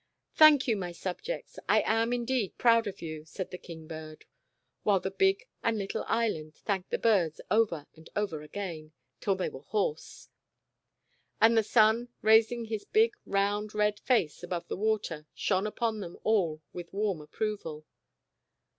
"Thank 0.33 0.67
you, 0.67 0.75
my 0.75 0.93
subjects, 0.93 1.59
I 1.69 1.81
am 1.85 2.11
indeed 2.11 2.57
proud 2.57 2.87
of 2.87 3.03
you," 3.03 3.23
said 3.23 3.51
the 3.51 3.59
King 3.59 3.85
bird, 3.85 4.25
while 4.81 4.99
the 4.99 5.11
big 5.11 5.45
and 5.63 5.77
little 5.77 6.03
Island 6.07 6.55
thanked 6.55 6.89
the 6.89 6.97
birds 6.97 7.39
over 7.51 7.85
and 7.95 8.09
over 8.15 8.41
again, 8.41 8.93
till 9.19 9.35
they 9.35 9.47
were 9.49 9.61
hoarse. 9.61 10.29
And 11.39 11.55
the 11.55 11.61
sun, 11.61 12.09
raising 12.23 12.65
his 12.65 12.83
big 12.83 13.13
round, 13.27 13.75
red 13.75 13.99
face 13.99 14.41
above 14.41 14.67
the 14.69 14.75
water, 14.75 15.27
shone 15.35 15.67
upon 15.67 15.99
them 15.99 16.17
all 16.23 16.63
with 16.73 16.91
warm 16.91 17.21
approval. 17.21 17.85